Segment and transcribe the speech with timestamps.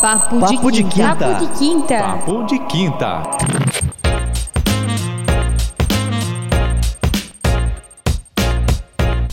[0.00, 1.34] Papo, Papo de, quinta.
[1.34, 1.46] de, quinta.
[1.46, 1.98] Papo de quinta.
[2.02, 3.22] Papo de quinta.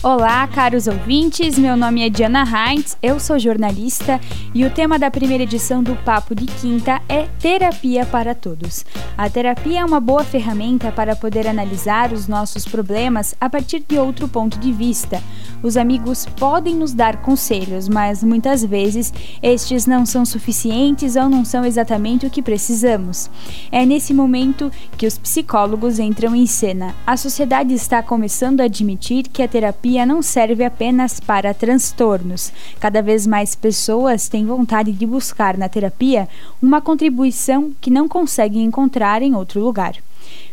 [0.02, 1.58] Olá, caros ouvintes.
[1.58, 4.20] Meu nome é Diana Heinz, eu sou jornalista
[4.58, 8.84] e o tema da primeira edição do Papo de Quinta é Terapia para Todos.
[9.16, 13.96] A terapia é uma boa ferramenta para poder analisar os nossos problemas a partir de
[13.96, 15.22] outro ponto de vista.
[15.62, 21.44] Os amigos podem nos dar conselhos, mas muitas vezes estes não são suficientes ou não
[21.44, 23.30] são exatamente o que precisamos.
[23.70, 26.96] É nesse momento que os psicólogos entram em cena.
[27.06, 32.52] A sociedade está começando a admitir que a terapia não serve apenas para transtornos.
[32.80, 36.28] Cada vez mais pessoas têm vontade de buscar na terapia
[36.60, 39.94] uma contribuição que não conseguem encontrar em outro lugar.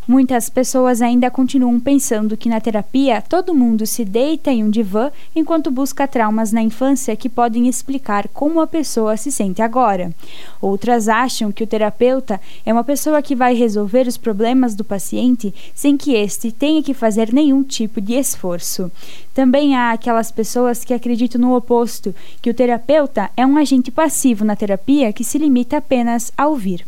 [0.07, 5.11] Muitas pessoas ainda continuam pensando que na terapia todo mundo se deita em um divã
[5.35, 10.13] enquanto busca traumas na infância que podem explicar como a pessoa se sente agora.
[10.61, 15.51] Outras acham que o terapeuta é uma pessoa que vai resolver os problemas do paciente
[15.73, 18.91] sem que este tenha que fazer nenhum tipo de esforço.
[19.33, 22.13] Também há aquelas pessoas que acreditam no oposto,
[22.43, 26.85] que o terapeuta é um agente passivo na terapia que se limita apenas a ouvir.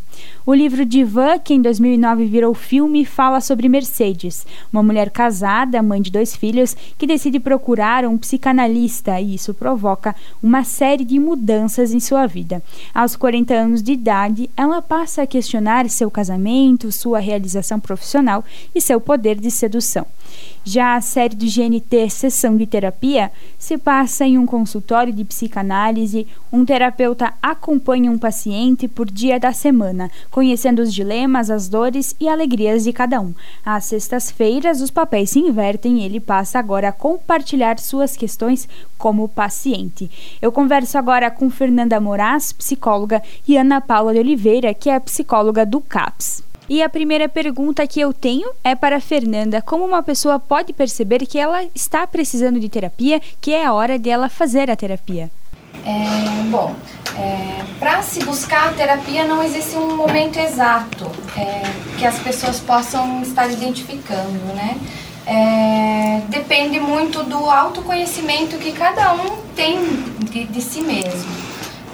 [0.47, 6.01] O livro Divan, que em 2009 virou filme, fala sobre Mercedes, uma mulher casada, mãe
[6.01, 11.91] de dois filhos, que decide procurar um psicanalista e isso provoca uma série de mudanças
[11.91, 12.63] em sua vida.
[12.95, 18.41] Aos 40 anos de idade, ela passa a questionar seu casamento, sua realização profissional
[18.73, 20.05] e seu poder de sedução.
[20.69, 26.27] Já a série do GNT Sessão de Terapia se passa em um consultório de psicanálise.
[26.51, 32.27] Um terapeuta acompanha um paciente por dia da semana, conhecendo os dilemas, as dores e
[32.27, 33.33] alegrias de cada um.
[33.65, 39.29] Às sextas-feiras, os papéis se invertem e ele passa agora a compartilhar suas questões como
[39.29, 40.11] paciente.
[40.41, 45.65] Eu converso agora com Fernanda Moraes, psicóloga, e Ana Paula de Oliveira, que é psicóloga
[45.65, 46.43] do CAPS.
[46.69, 50.73] E a primeira pergunta que eu tenho é para a Fernanda: como uma pessoa pode
[50.73, 55.31] perceber que ela está precisando de terapia, que é a hora dela fazer a terapia?
[55.85, 56.75] É, bom,
[57.17, 61.63] é, para se buscar a terapia não existe um momento exato é,
[61.97, 64.77] que as pessoas possam estar identificando, né?
[65.25, 69.77] É, depende muito do autoconhecimento que cada um tem
[70.29, 71.46] de, de si mesmo.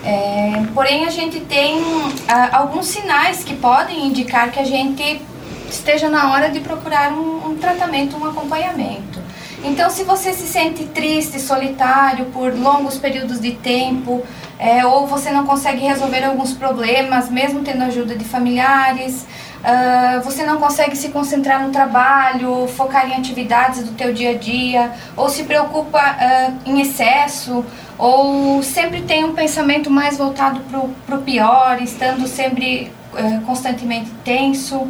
[0.03, 1.81] É, porém, a gente tem
[2.27, 5.21] ah, alguns sinais que podem indicar que a gente
[5.69, 9.21] esteja na hora de procurar um, um tratamento, um acompanhamento.
[9.63, 14.21] Então, se você se sente triste, solitário por longos períodos de tempo,
[14.59, 19.25] é, ou você não consegue resolver alguns problemas, mesmo tendo ajuda de familiares,
[19.63, 24.37] uh, você não consegue se concentrar no trabalho, focar em atividades do teu dia a
[24.37, 27.65] dia, ou se preocupa uh, em excesso,
[27.97, 30.61] ou sempre tem um pensamento mais voltado
[31.05, 34.87] para o pior, estando sempre uh, constantemente tenso.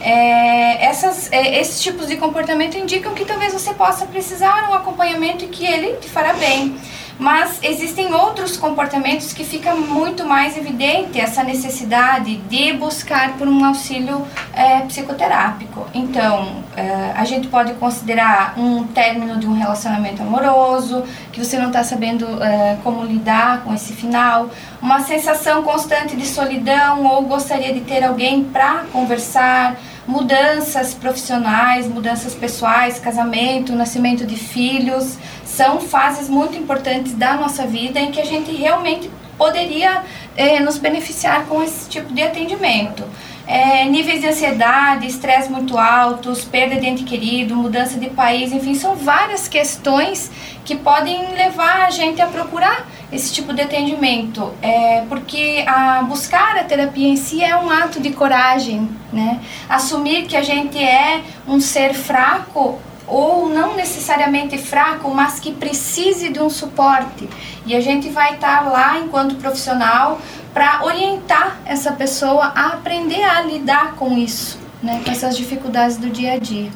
[0.00, 5.46] É, essas, é, esses tipos de comportamento indicam que talvez você possa precisar um acompanhamento
[5.46, 6.76] e que ele te fará bem.
[7.18, 13.64] Mas existem outros comportamentos que fica muito mais evidente essa necessidade de buscar por um
[13.64, 15.86] auxílio é, psicoterápico.
[15.94, 21.68] Então, é, a gente pode considerar um término de um relacionamento amoroso, que você não
[21.68, 24.50] está sabendo é, como lidar com esse final,
[24.82, 29.76] uma sensação constante de solidão ou gostaria de ter alguém para conversar
[30.06, 37.98] mudanças profissionais, mudanças pessoais, casamento, nascimento de filhos, são fases muito importantes da nossa vida
[37.98, 40.02] em que a gente realmente poderia
[40.36, 43.04] eh, nos beneficiar com esse tipo de atendimento.
[43.46, 48.74] É, níveis de ansiedade, estresse muito altos, perda de ente querido, mudança de país, enfim,
[48.74, 50.30] são várias questões
[50.64, 56.56] que podem levar a gente a procurar esse tipo de atendimento, é, porque a buscar
[56.56, 59.40] a terapia em si é um ato de coragem, né?
[59.68, 66.30] Assumir que a gente é um ser fraco ou não necessariamente fraco, mas que precise
[66.30, 67.28] de um suporte.
[67.66, 70.20] E a gente vai estar tá lá enquanto profissional
[70.52, 76.08] para orientar essa pessoa a aprender a lidar com isso, né, com essas dificuldades do
[76.08, 76.70] dia a dia.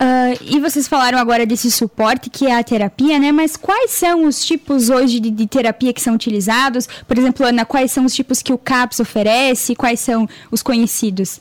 [0.00, 3.30] Uh, e vocês falaram agora desse suporte que é a terapia, né?
[3.30, 6.88] Mas quais são os tipos hoje de, de, terapia que são utilizados?
[7.06, 9.76] Por exemplo, Ana, quais são os tipos que o CAPS oferece?
[9.76, 11.40] Quais são os conhecidos?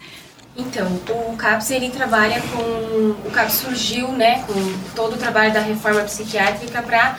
[0.55, 0.88] Então,
[1.31, 3.27] o CAPS ele trabalha com.
[3.27, 4.53] O CAPS surgiu né, com
[4.95, 7.17] todo o trabalho da reforma psiquiátrica para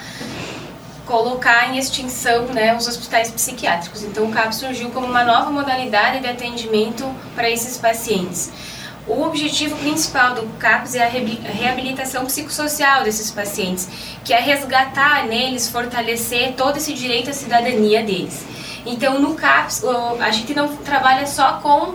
[1.04, 4.04] colocar em extinção né, os hospitais psiquiátricos.
[4.04, 7.04] Então, o CAPS surgiu como uma nova modalidade de atendimento
[7.34, 8.52] para esses pacientes.
[9.06, 13.88] O objetivo principal do CAPS é a reabilitação psicossocial desses pacientes,
[14.24, 18.46] que é resgatar neles, fortalecer todo esse direito à cidadania deles.
[18.86, 19.82] Então, no CAPS,
[20.20, 21.94] a gente não trabalha só com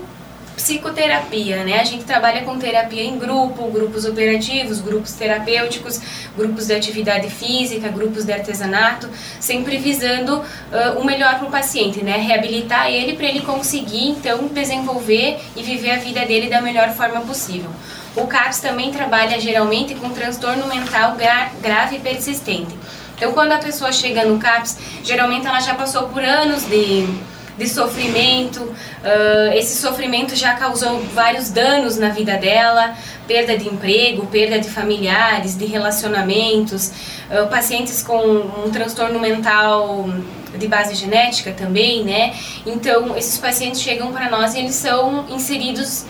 [0.60, 1.80] psicoterapia, né?
[1.80, 6.02] A gente trabalha com terapia em grupo, grupos operativos, grupos terapêuticos,
[6.36, 9.10] grupos de atividade física, grupos de artesanato,
[9.40, 12.18] sempre visando uh, o melhor para o paciente, né?
[12.18, 17.22] Reabilitar ele para ele conseguir então desenvolver e viver a vida dele da melhor forma
[17.22, 17.70] possível.
[18.18, 22.76] O CAPS também trabalha geralmente com transtorno mental gra grave e persistente.
[23.16, 27.08] Então, quando a pessoa chega no CAPS, geralmente ela já passou por anos de
[27.60, 28.64] de sofrimento.
[28.64, 32.96] Uh, esse sofrimento já causou vários danos na vida dela,
[33.28, 36.92] perda de emprego, perda de familiares, de relacionamentos,
[37.30, 40.10] uh, pacientes com um transtorno mental
[40.58, 42.34] de base genética também, né?
[42.66, 46.06] Então, esses pacientes chegam para nós e eles são inseridos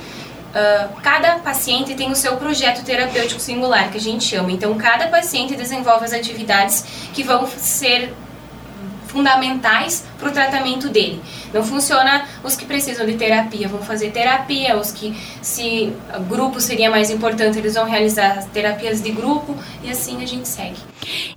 [0.49, 4.51] Uh, cada paciente tem o seu projeto terapêutico singular, que a gente chama.
[4.51, 8.11] Então, cada paciente desenvolve as atividades que vão ser
[9.09, 11.21] fundamentais para o tratamento dele.
[11.53, 15.91] Não funciona os que precisam de terapia vão fazer terapia, os que se
[16.27, 20.77] grupo seria mais importante, eles vão realizar terapias de grupo e assim a gente segue.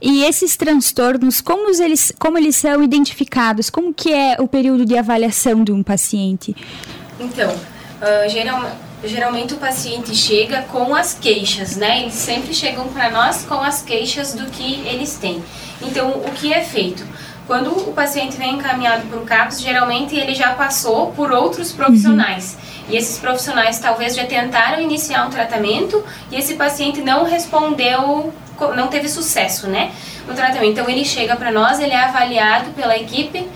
[0.00, 3.70] E esses transtornos, como eles, como eles são identificados?
[3.70, 6.54] Como que é o período de avaliação de um paciente?
[7.18, 8.70] Então, uh, geral,
[9.04, 12.02] geralmente o paciente chega com as queixas, né?
[12.02, 15.42] Eles sempre chegam para nós com as queixas do que eles têm.
[15.80, 17.04] Então, o que é feito?
[17.46, 22.54] Quando o paciente vem encaminhado para o CAPS, geralmente ele já passou por outros profissionais.
[22.54, 22.94] Uhum.
[22.94, 28.32] E esses profissionais talvez já tentaram iniciar um tratamento e esse paciente não respondeu,
[28.76, 29.90] não teve sucesso, né,
[30.26, 30.72] no tratamento.
[30.72, 33.46] Então ele chega para nós, ele é avaliado pela equipe.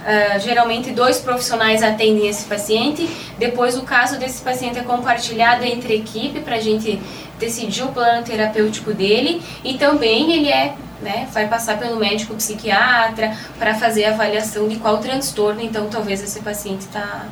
[0.00, 3.08] Uh, geralmente dois profissionais atendem esse paciente.
[3.38, 7.00] Depois o caso desse paciente é compartilhado entre equipe para a gente
[7.38, 13.36] decidir o plano terapêutico dele e também ele é né, vai passar pelo médico psiquiatra
[13.58, 17.26] para fazer a avaliação de qual transtorno, então talvez esse paciente está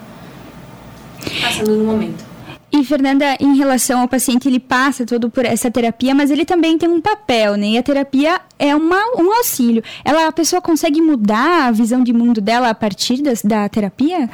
[1.42, 2.28] passando no momento.
[2.70, 6.76] E Fernanda, em relação ao paciente, ele passa todo por essa terapia, mas ele também
[6.76, 7.68] tem um papel, né?
[7.68, 9.82] E a terapia é uma, um auxílio.
[10.04, 14.28] Ela, a pessoa consegue mudar a visão de mundo dela a partir das, da terapia?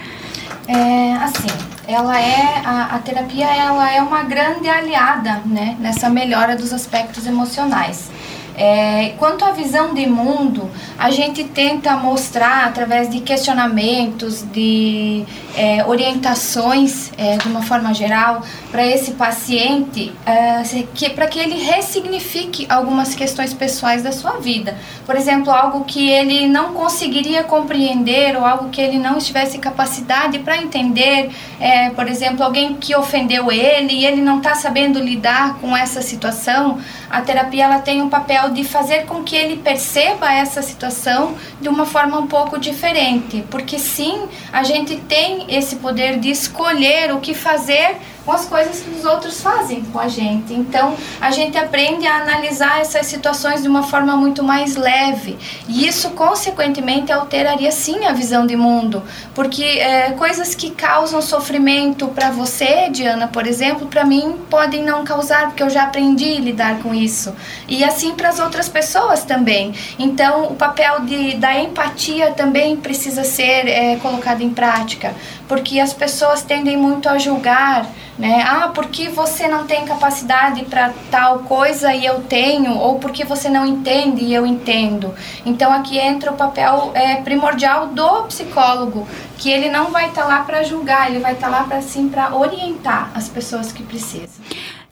[0.66, 1.46] É, assim,
[1.86, 7.26] ela é a, a, terapia ela é uma grande aliada, né, nessa melhora dos aspectos
[7.26, 8.10] emocionais.
[8.56, 15.24] É, quanto à visão de mundo, a gente tenta mostrar através de questionamentos, de
[15.56, 20.62] é, orientações, é, de uma forma geral, para esse paciente, é,
[20.94, 24.76] que, para que ele ressignifique algumas questões pessoais da sua vida.
[25.04, 30.38] Por exemplo, algo que ele não conseguiria compreender ou algo que ele não estivesse capacidade
[30.38, 31.30] para entender.
[31.60, 36.02] É, por exemplo, alguém que ofendeu ele e ele não está sabendo lidar com essa
[36.02, 36.78] situação.
[37.10, 41.68] A terapia ela tem um papel de fazer com que ele perceba essa situação de
[41.68, 47.20] uma forma um pouco diferente, porque sim, a gente tem esse poder de escolher o
[47.20, 50.54] que fazer com as coisas que os outros fazem com a gente.
[50.54, 55.36] Então, a gente aprende a analisar essas situações de uma forma muito mais leve.
[55.68, 59.02] E isso, consequentemente, alteraria sim a visão de mundo.
[59.34, 65.04] Porque é, coisas que causam sofrimento para você, Diana, por exemplo, para mim podem não
[65.04, 67.34] causar, porque eu já aprendi a lidar com isso.
[67.68, 69.74] E assim para as outras pessoas também.
[69.98, 75.14] Então, o papel de, da empatia também precisa ser é, colocado em prática.
[75.48, 77.86] Porque as pessoas tendem muito a julgar
[78.18, 78.42] né?
[78.46, 83.48] Ah, porque você não tem capacidade para tal coisa e eu tenho, ou porque você
[83.48, 85.12] não entende e eu entendo.
[85.44, 90.28] Então aqui entra o papel é, primordial do psicólogo, que ele não vai estar tá
[90.28, 93.82] lá para julgar, ele vai estar tá lá para sim para orientar as pessoas que
[93.82, 94.44] precisam.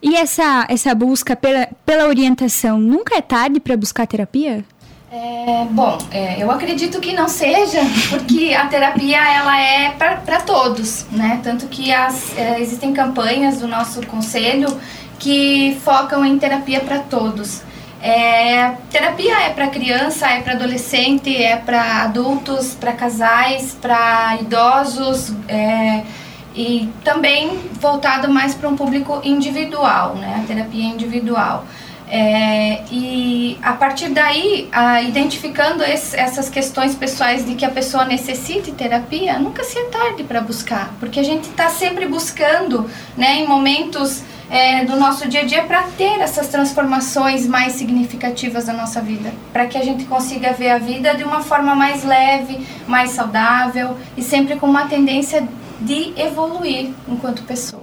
[0.03, 4.65] E essa essa busca pela, pela orientação, nunca é tarde para buscar terapia?
[5.15, 11.05] É, bom, é, eu acredito que não seja, porque a terapia ela é para todos,
[11.13, 11.39] né?
[11.43, 14.75] Tanto que as, é, existem campanhas do nosso conselho
[15.19, 17.61] que focam em terapia para todos.
[18.01, 25.35] É, terapia é para criança, é para adolescente, é para adultos, para casais, para idosos
[25.47, 26.05] é,
[26.57, 30.41] e também voltado mais para um público individual, né?
[30.43, 31.67] A terapia individual.
[32.15, 38.05] É, e a partir daí, a, identificando esse, essas questões pessoais de que a pessoa
[38.05, 43.37] necessite terapia, nunca se é tarde para buscar, porque a gente está sempre buscando, né,
[43.37, 48.75] em momentos é, do nosso dia a dia para ter essas transformações mais significativas da
[48.75, 52.67] nossa vida, para que a gente consiga ver a vida de uma forma mais leve,
[52.87, 55.49] mais saudável e sempre com uma tendência
[55.81, 57.82] de evoluir enquanto pessoa.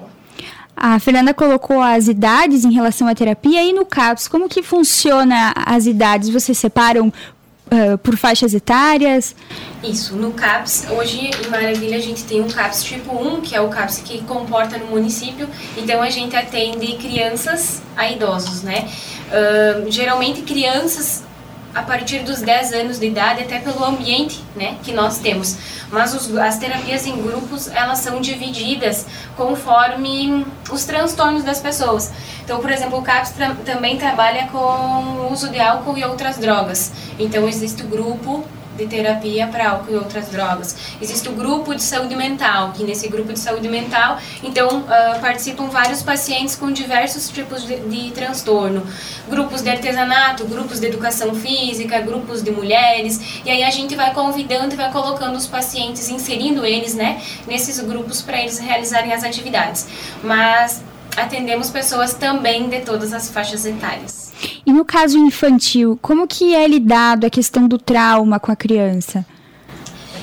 [0.82, 5.54] A Fernanda colocou as idades em relação à terapia e no CAPS, como que funciona
[5.54, 6.30] as idades?
[6.30, 9.36] Vocês separam uh, por faixas etárias?
[9.84, 13.60] Isso, no CAPS, hoje em Maravilha a gente tem um CAPS tipo 1, que é
[13.60, 18.88] o CAPS que comporta no município, então a gente atende crianças a idosos, né?
[19.28, 21.24] Uh, geralmente crianças
[21.74, 25.56] a partir dos 10 anos de idade, até pelo ambiente né, que nós temos.
[25.92, 32.12] Mas os, as terapias em grupos, elas são divididas conforme os transtornos das pessoas.
[32.44, 36.38] Então, por exemplo, o CAPS tra também trabalha com o uso de álcool e outras
[36.38, 36.92] drogas.
[37.18, 38.44] Então, existe o grupo
[38.80, 40.76] de terapia para álcool e outras drogas.
[41.02, 45.68] Existe o grupo de saúde mental, que nesse grupo de saúde mental, então, uh, participam
[45.68, 48.86] vários pacientes com diversos tipos de, de, transtorno.
[49.28, 54.14] Grupos de artesanato, grupos de educação física, grupos de mulheres, e aí a gente vai
[54.14, 59.24] convidando e vai colocando os pacientes, inserindo eles, né, nesses grupos para eles realizarem as
[59.24, 59.88] atividades.
[60.24, 60.82] Mas
[61.18, 64.29] atendemos pessoas também de todas as faixas etárias.
[64.66, 69.26] E no caso infantil, como que é lidado a questão do trauma com a criança?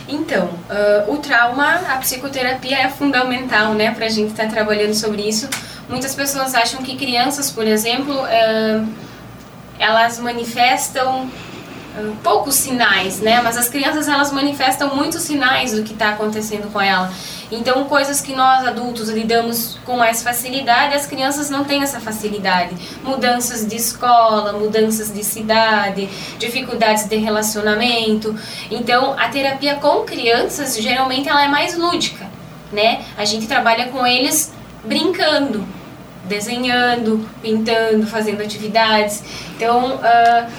[0.09, 4.95] Então, uh, o trauma, a psicoterapia é fundamental, né, para a gente estar tá trabalhando
[4.95, 5.49] sobre isso.
[5.89, 8.89] Muitas pessoas acham que crianças, por exemplo, uh,
[9.79, 15.93] elas manifestam uh, poucos sinais, né, mas as crianças elas manifestam muitos sinais do que
[15.93, 17.13] está acontecendo com ela.
[17.50, 22.75] Então, coisas que nós adultos lidamos com mais facilidade, as crianças não têm essa facilidade.
[23.03, 28.35] Mudanças de escola, mudanças de cidade, dificuldades de relacionamento.
[28.71, 32.26] Então, a terapia com crianças, geralmente, ela é mais lúdica,
[32.73, 33.05] né?
[33.17, 34.53] A gente trabalha com eles
[34.85, 35.67] brincando,
[36.25, 39.23] desenhando, pintando, fazendo atividades.
[39.55, 40.50] Então, uh,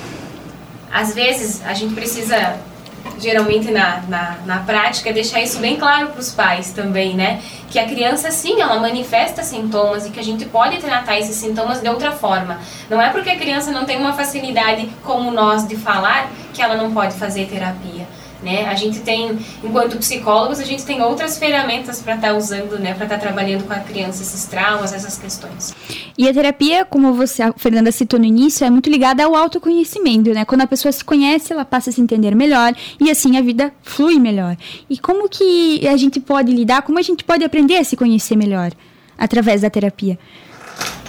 [0.92, 2.58] às vezes, a gente precisa
[3.20, 7.42] geralmente na, na, na prática, deixar isso bem claro para os pais também, né?
[7.70, 11.82] Que a criança, sim, ela manifesta sintomas e que a gente pode tratar esses sintomas
[11.82, 12.60] de outra forma.
[12.90, 16.76] Não é porque a criança não tem uma facilidade como nós de falar que ela
[16.76, 18.08] não pode fazer terapia.
[18.42, 18.68] Né?
[18.68, 22.94] A gente tem, enquanto psicólogos, a gente tem outras ferramentas para estar tá usando, né,
[22.94, 25.74] para estar tá trabalhando com a criança esses traumas, essas questões.
[26.18, 30.32] E a terapia, como você, a Fernanda citou no início, é muito ligada ao autoconhecimento,
[30.32, 30.46] né?
[30.46, 33.72] Quando a pessoa se conhece, ela passa a se entender melhor e assim a vida
[33.84, 34.58] flui melhor.
[34.90, 38.36] E como que a gente pode lidar, como a gente pode aprender a se conhecer
[38.36, 38.72] melhor
[39.16, 40.18] através da terapia?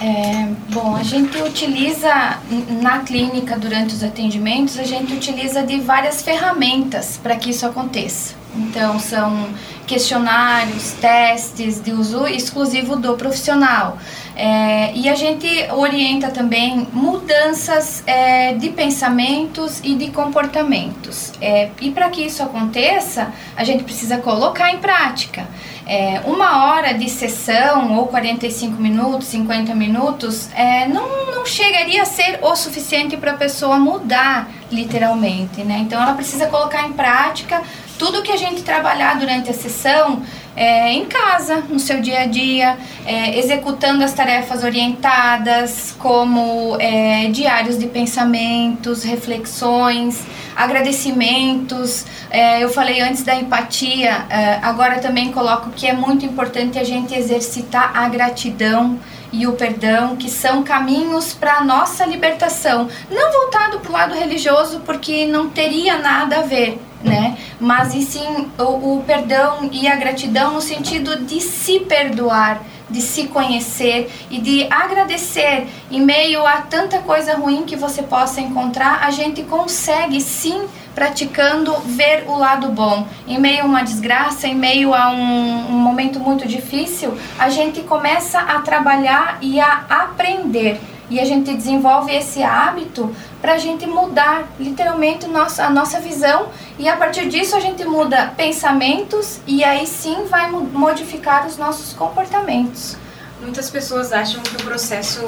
[0.01, 2.37] É, bom, a gente utiliza
[2.81, 8.33] na clínica durante os atendimentos, a gente utiliza de várias ferramentas para que isso aconteça.
[8.55, 9.49] Então, são
[9.85, 13.97] questionários, testes de uso exclusivo do profissional.
[14.41, 21.33] É, e a gente orienta também mudanças é, de pensamentos e de comportamentos.
[21.41, 25.45] É, e para que isso aconteça, a gente precisa colocar em prática.
[25.85, 32.05] É, uma hora de sessão, ou 45 minutos, 50 minutos, é, não, não chegaria a
[32.05, 35.63] ser o suficiente para a pessoa mudar, literalmente.
[35.63, 35.79] Né?
[35.79, 37.61] Então, ela precisa colocar em prática
[37.99, 40.23] tudo que a gente trabalhar durante a sessão
[40.55, 47.27] é, em casa, no seu dia a dia, é, executando as tarefas orientadas, como é,
[47.27, 50.23] diários de pensamentos, reflexões,
[50.55, 52.05] agradecimentos.
[52.31, 56.85] É, eu falei antes da empatia, é, agora também coloco que é muito importante a
[56.85, 58.97] gente exercitar a gratidão
[59.31, 62.89] e o perdão, que são caminhos para a nossa libertação.
[63.09, 67.37] Não voltado para o lado religioso, porque não teria nada a ver, né?
[67.59, 73.01] Mas e sim o, o perdão e a gratidão no sentido de se perdoar, de
[73.01, 75.67] se conhecer e de agradecer.
[75.91, 80.67] Em meio a tanta coisa ruim que você possa encontrar, a gente consegue sim
[80.99, 83.07] praticando ver o lado bom.
[83.25, 87.79] Em meio a uma desgraça, em meio a um, um momento muito difícil, a gente
[87.83, 90.77] começa a trabalhar e a aprender.
[91.09, 96.49] E a gente desenvolve esse hábito para a gente mudar literalmente nossa, a nossa visão
[96.77, 101.93] e a partir disso a gente muda pensamentos e aí sim vai modificar os nossos
[101.93, 102.97] comportamentos.
[103.41, 105.21] Muitas pessoas acham que o processo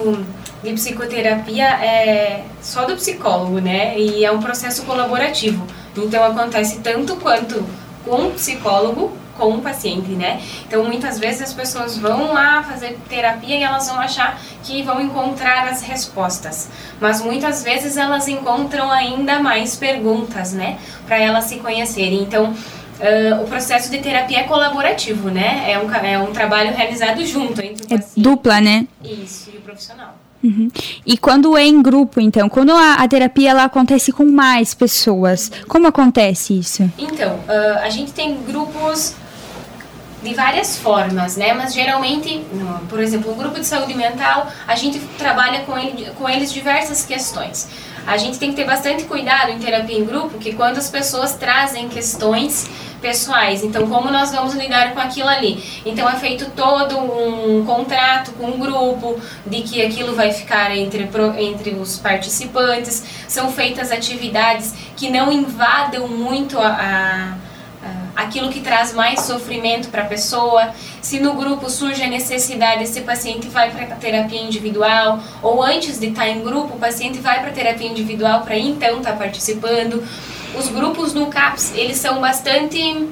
[0.61, 3.97] de psicoterapia é só do psicólogo, né?
[3.97, 5.65] E é um processo colaborativo.
[5.95, 7.65] Então acontece tanto quanto
[8.05, 10.41] com o psicólogo com o paciente, né?
[10.67, 15.01] Então muitas vezes as pessoas vão lá fazer terapia e elas vão achar que vão
[15.01, 20.77] encontrar as respostas, mas muitas vezes elas encontram ainda mais perguntas, né?
[21.07, 22.21] Para elas se conhecerem.
[22.21, 22.53] Então
[23.01, 25.71] Uh, o processo de terapia é colaborativo, né?
[25.71, 28.21] É um, é um trabalho realizado junto entre o é paciente.
[28.21, 28.87] dupla, né?
[29.03, 30.15] Isso, e o profissional.
[30.43, 30.69] Uhum.
[31.05, 35.51] E quando é em grupo, então, quando a, a, terapia ela acontece com mais pessoas,
[35.67, 36.91] como acontece isso?
[36.97, 39.15] Então, uh, a gente tem grupos
[40.23, 41.53] de várias formas, né?
[41.53, 42.43] Mas geralmente,
[42.89, 47.05] por exemplo, o grupo de saúde mental, a gente trabalha com, ele, com eles diversas
[47.05, 47.67] questões.
[48.05, 51.35] A gente tem que ter bastante cuidado em terapia em grupo, que quando as pessoas
[51.35, 52.69] trazem questões
[53.01, 55.81] pessoais, então como nós vamos lidar com aquilo ali?
[55.85, 60.75] Então é feito todo um contrato com o um grupo de que aquilo vai ficar
[60.77, 67.50] entre, entre os participantes, são feitas atividades que não invadam muito a, a
[68.15, 70.71] aquilo que traz mais sofrimento para a pessoa.
[71.01, 76.07] Se no grupo surge a necessidade, esse paciente vai para terapia individual, ou antes de
[76.07, 80.03] estar tá em grupo, o paciente vai para terapia individual para então estar tá participando.
[80.57, 83.07] Os grupos no CAPS, eles são bastante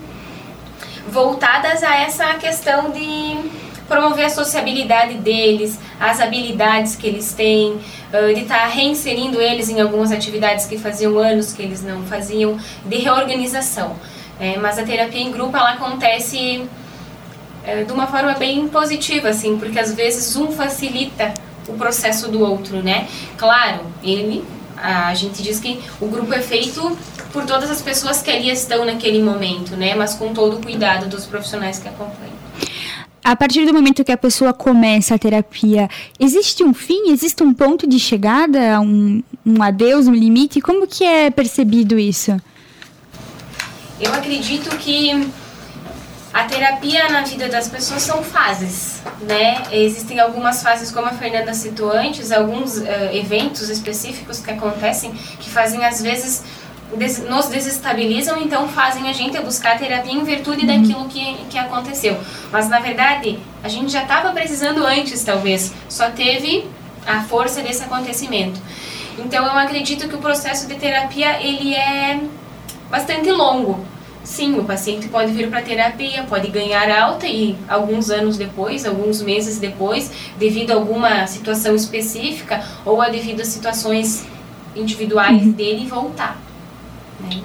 [1.07, 3.37] voltadas a essa questão de
[3.87, 7.79] promover a sociabilidade deles, as habilidades que eles têm,
[8.35, 12.57] de estar tá reinserindo eles em algumas atividades que faziam anos que eles não faziam,
[12.85, 13.95] de reorganização.
[14.39, 16.63] É, mas a terapia em grupo ela acontece
[17.65, 21.33] é, de uma forma bem positiva, assim, porque às vezes um facilita
[21.67, 23.07] o processo do outro, né?
[23.37, 24.43] Claro, ele,
[24.77, 26.97] a gente diz que o grupo é feito
[27.33, 29.93] por todas as pessoas que ali estão naquele momento, né?
[29.93, 32.39] Mas com todo o cuidado dos profissionais que acompanham.
[33.23, 37.11] A partir do momento que a pessoa começa a terapia, existe um fim?
[37.11, 38.79] Existe um ponto de chegada?
[38.79, 40.61] Um, um adeus, um limite?
[40.61, 42.39] Como que é percebido isso?
[43.99, 45.29] Eu acredito que
[46.33, 49.63] a terapia na vida das pessoas são fases, né?
[49.71, 55.49] Existem algumas fases, como a Fernanda citou antes, alguns uh, eventos específicos que acontecem que
[55.49, 56.43] fazem às vezes
[56.95, 60.67] des nos desestabilizam, então fazem a gente buscar terapia em virtude uhum.
[60.67, 62.17] daquilo que, que aconteceu.
[62.51, 66.67] Mas na verdade, a gente já estava precisando antes, talvez, só teve
[67.05, 68.59] a força desse acontecimento.
[69.17, 72.19] Então eu acredito que o processo de terapia ele é
[72.89, 73.79] bastante longo.
[74.23, 79.21] Sim, o paciente pode vir para terapia, pode ganhar alta e alguns anos depois, alguns
[79.21, 84.27] meses depois, devido a alguma situação específica ou a devido a situações
[84.75, 85.51] individuais uhum.
[85.51, 86.37] dele, voltar.
[87.21, 87.41] Né?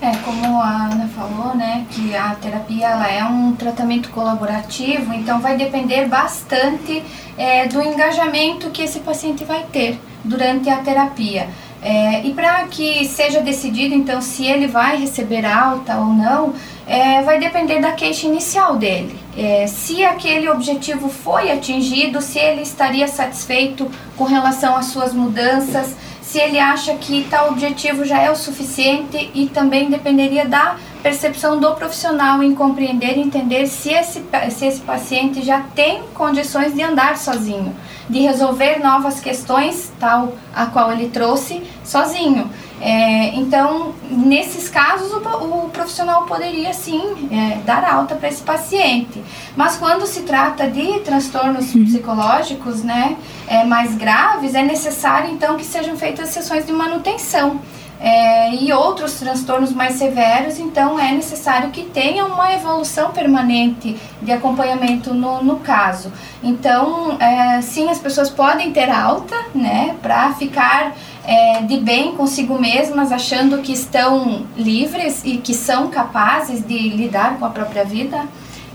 [0.00, 5.40] É, como a Ana falou, né, que a terapia ela é um tratamento colaborativo, então
[5.40, 7.02] vai depender bastante
[7.36, 11.48] é, do engajamento que esse paciente vai ter durante a terapia.
[11.82, 16.54] É, e para que seja decidido, então, se ele vai receber alta ou não,
[16.86, 19.18] é, vai depender da queixa inicial dele.
[19.36, 25.94] É, se aquele objetivo foi atingido, se ele estaria satisfeito com relação às suas mudanças,
[26.22, 31.60] se ele acha que tal objetivo já é o suficiente e também dependeria da percepção
[31.60, 36.82] do profissional em compreender e entender se esse, se esse paciente já tem condições de
[36.82, 37.74] andar sozinho
[38.08, 42.48] de resolver novas questões, tal a qual ele trouxe, sozinho.
[42.80, 49.22] É, então, nesses casos, o, o profissional poderia sim é, dar alta para esse paciente.
[49.56, 51.84] Mas quando se trata de transtornos uhum.
[51.84, 53.16] psicológicos né,
[53.46, 57.60] é, mais graves, é necessário então que sejam feitas sessões de manutenção
[58.00, 64.32] é, e outros transtornos mais severos, então é necessário que tenha uma evolução permanente de
[64.32, 66.12] acompanhamento no, no caso.
[66.42, 72.58] Então, é, sim, as pessoas podem ter alta, né, para ficar é, de bem consigo
[72.60, 78.24] mesmas, achando que estão livres e que são capazes de lidar com a própria vida.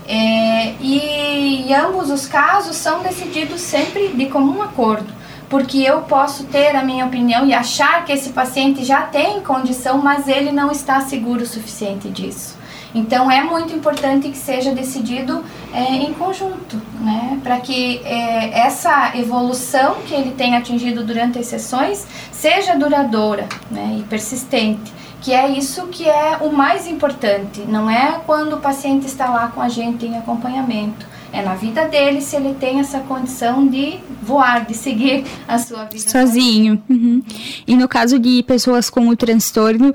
[0.06, 5.21] É, e, e ambos os casos são decididos sempre de comum acordo
[5.52, 9.98] porque eu posso ter a minha opinião e achar que esse paciente já tem condição,
[9.98, 12.56] mas ele não está seguro o suficiente disso.
[12.94, 17.38] Então é muito importante que seja decidido é, em conjunto, né?
[17.42, 23.96] Para que é, essa evolução que ele tem atingido durante as sessões seja duradoura né?
[23.98, 24.90] e persistente.
[25.20, 29.48] Que é isso que é o mais importante, não é quando o paciente está lá
[29.48, 33.98] com a gente em acompanhamento é na vida dele se ele tem essa condição de
[34.22, 36.82] voar, de seguir a sua vida sozinho.
[36.88, 37.22] Uhum.
[37.66, 39.94] E no caso de pessoas com o transtorno,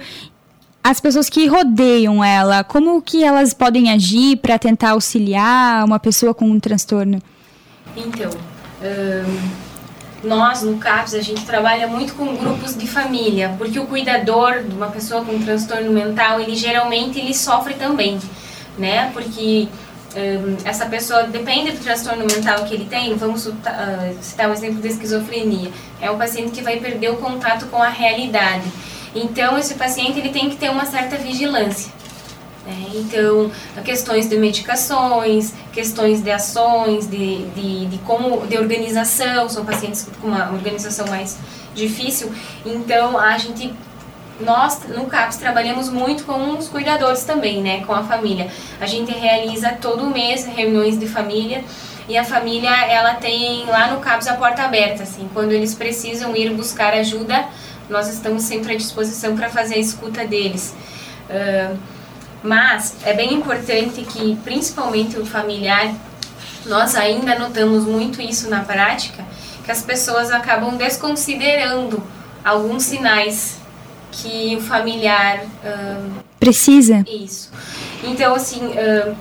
[0.84, 6.34] as pessoas que rodeiam ela, como que elas podem agir para tentar auxiliar uma pessoa
[6.34, 7.21] com um transtorno?
[7.95, 8.32] Então,
[8.82, 14.63] um, nós no CAPS a gente trabalha muito com grupos de família, porque o cuidador
[14.63, 18.17] de uma pessoa com um transtorno mental, ele geralmente ele sofre também,
[18.78, 19.12] né?
[19.13, 19.67] Porque
[20.65, 23.56] essa pessoa depende do transtorno mental que ele tem, vamos uh,
[24.21, 27.89] citar um exemplo de esquizofrenia, é um paciente que vai perder o contato com a
[27.89, 28.71] realidade.
[29.13, 31.91] Então, esse paciente ele tem que ter uma certa vigilância.
[32.65, 32.88] Né?
[32.95, 33.49] Então,
[33.84, 40.27] questões de medicações, questões de ações, de, de, de como, de organização, são pacientes com
[40.27, 41.38] uma organização mais
[41.73, 42.32] difícil.
[42.65, 43.73] Então, a gente
[44.39, 48.52] nós no CAPS trabalhamos muito com os cuidadores também, né, com a família.
[48.80, 51.63] A gente realiza todo mês reuniões de família
[52.08, 56.36] e a família ela tem lá no CAPS a porta aberta, assim, quando eles precisam
[56.36, 57.45] ir buscar ajuda,
[57.89, 60.76] nós estamos sempre à disposição para fazer a escuta deles.
[61.30, 61.78] Uh,
[62.43, 65.93] mas é bem importante que, principalmente o familiar,
[66.65, 69.26] nós ainda notamos muito isso na prática,
[69.65, 72.02] que as pessoas acabam desconsiderando
[72.43, 73.58] alguns sinais
[74.21, 77.03] que o familiar uh, precisa.
[77.08, 77.51] Isso.
[78.03, 79.15] Então, assim, uh,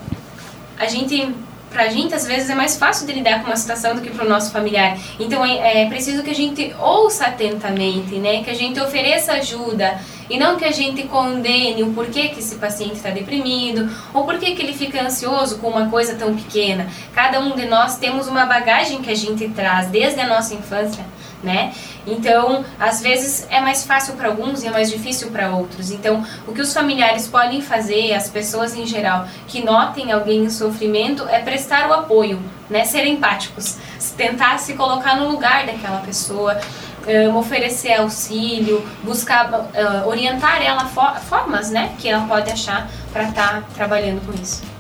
[0.79, 1.35] a gente
[1.77, 4.27] pra gente às vezes é mais fácil de lidar com uma situação do que pro
[4.27, 4.97] nosso familiar.
[5.21, 8.43] Então é, é preciso que a gente ouça atentamente, né?
[8.43, 9.99] Que a gente ofereça ajuda
[10.31, 14.53] e não que a gente condene o porquê que esse paciente está deprimido ou porquê
[14.53, 16.89] que ele fica ansioso com uma coisa tão pequena.
[17.15, 21.05] Cada um de nós temos uma bagagem que a gente traz desde a nossa infância
[21.43, 21.73] né?
[22.07, 25.91] Então, às vezes é mais fácil para alguns e é mais difícil para outros.
[25.91, 30.51] Então, o que os familiares podem fazer, as pessoas em geral que notem alguém em
[30.51, 32.85] sofrimento, é prestar o apoio, né?
[32.85, 33.77] Ser empáticos,
[34.17, 36.59] tentar se colocar no lugar daquela pessoa.
[37.07, 43.29] Um, oferecer auxílio, buscar uh, orientar ela for formas, né, que ela pode achar para
[43.29, 44.76] estar tá trabalhando com isso.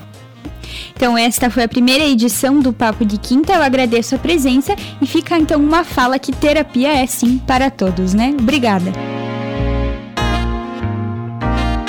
[0.96, 3.52] Então, esta foi a primeira edição do Papo de Quinta.
[3.52, 8.14] Eu agradeço a presença e fica então uma fala que terapia é sim para todos,
[8.14, 8.34] né?
[8.40, 8.90] Obrigada.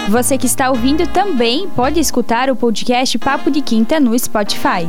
[0.10, 4.86] Você que está ouvindo também pode escutar o podcast Papo de Quinta no Spotify.